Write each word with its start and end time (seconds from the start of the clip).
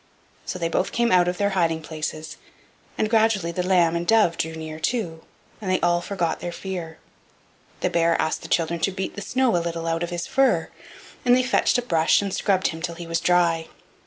So 0.47 0.57
they 0.57 0.67
both 0.67 0.91
came 0.91 1.11
out 1.11 1.27
of 1.27 1.37
their 1.37 1.51
hiding 1.51 1.83
places, 1.83 2.37
and 2.97 3.07
gradually 3.07 3.51
the 3.51 3.61
lamb 3.61 3.95
and 3.95 4.07
dove 4.07 4.35
drew 4.35 4.55
near 4.55 4.79
too, 4.79 5.21
and 5.61 5.69
they 5.69 5.79
all 5.81 6.01
forgot 6.01 6.39
their 6.39 6.51
fear. 6.51 6.97
The 7.81 7.89
bear 7.91 8.19
asked 8.19 8.41
the 8.41 8.47
children 8.47 8.79
to 8.79 8.91
beat 8.91 9.15
the 9.15 9.21
snow 9.21 9.55
a 9.55 9.61
little 9.61 9.85
out 9.85 10.01
of 10.01 10.09
his 10.09 10.25
fur, 10.25 10.69
and 11.23 11.37
they 11.37 11.43
fetched 11.43 11.77
a 11.77 11.83
brush 11.83 12.19
and 12.19 12.33
scrubbed 12.33 12.69
him 12.69 12.81
till 12.81 12.95
he 12.95 13.05
was 13.05 13.19
dry. 13.19 13.67